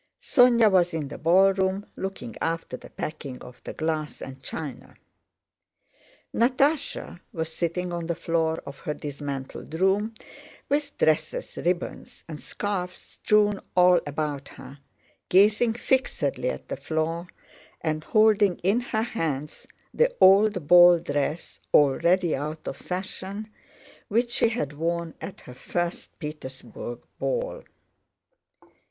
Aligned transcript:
Sónya 0.19 0.71
was 0.71 0.95
in 0.95 1.09
the 1.09 1.17
ballroom 1.19 1.85
looking 1.95 2.35
after 2.41 2.75
the 2.75 2.89
packing 2.89 3.39
of 3.43 3.61
the 3.65 3.73
glass 3.73 4.19
and 4.19 4.41
china. 4.41 4.95
Natásha 6.33 7.19
was 7.31 7.53
sitting 7.53 7.93
on 7.93 8.07
the 8.07 8.15
floor 8.15 8.57
of 8.65 8.79
her 8.79 8.95
dismantled 8.95 9.75
room 9.75 10.15
with 10.69 10.97
dresses, 10.97 11.55
ribbons, 11.63 12.23
and 12.27 12.41
scarves 12.41 12.97
strewn 12.97 13.59
all 13.75 13.99
about 14.07 14.49
her, 14.49 14.79
gazing 15.29 15.73
fixedly 15.73 16.49
at 16.49 16.67
the 16.67 16.77
floor 16.77 17.27
and 17.81 18.03
holding 18.05 18.57
in 18.63 18.79
her 18.79 19.03
hands 19.03 19.67
the 19.93 20.11
old 20.19 20.67
ball 20.67 20.97
dress 20.97 21.59
(already 21.75 22.35
out 22.35 22.67
of 22.67 22.75
fashion) 22.75 23.53
which 24.07 24.31
she 24.31 24.49
had 24.49 24.73
worn 24.73 25.13
at 25.21 25.41
her 25.41 25.53
first 25.53 26.17
Petersburg 26.17 27.01
ball. 27.19 27.61